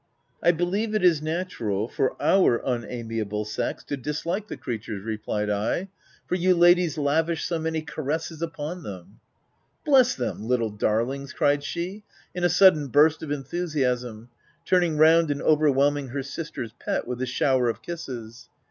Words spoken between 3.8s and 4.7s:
to dislike the